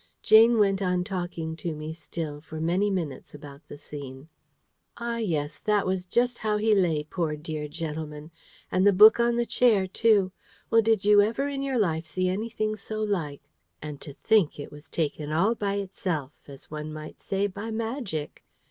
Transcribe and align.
Jane 0.23 0.57
went 0.57 0.81
on 0.81 1.03
talking 1.03 1.55
to 1.57 1.75
me 1.75 1.93
still 1.93 2.41
for 2.41 2.59
many 2.59 2.89
minutes 2.89 3.35
about 3.35 3.67
the 3.67 3.77
scene: 3.77 4.29
"Ah, 4.97 5.17
yes; 5.17 5.59
that 5.59 5.85
was 5.85 6.07
just 6.07 6.39
how 6.39 6.57
he 6.57 6.73
lay, 6.73 7.03
poor 7.03 7.35
dear 7.35 7.67
gentleman! 7.67 8.31
And 8.71 8.87
the 8.87 8.93
book 8.93 9.19
on 9.19 9.35
the 9.35 9.45
chair, 9.45 9.85
too! 9.85 10.31
Well, 10.71 10.81
did 10.81 11.05
you 11.05 11.21
ever 11.21 11.47
in 11.47 11.61
your 11.61 11.77
life 11.77 12.07
see 12.07 12.29
anything 12.29 12.75
so 12.77 12.99
like! 13.03 13.43
And 13.79 14.01
to 14.01 14.15
think 14.15 14.59
it 14.59 14.71
was 14.71 14.89
taken 14.89 15.31
all 15.31 15.53
by 15.53 15.75
itself, 15.75 16.33
as 16.47 16.71
one 16.71 16.91
might 16.91 17.21
say, 17.21 17.45
by 17.45 17.69
magic. 17.69 18.43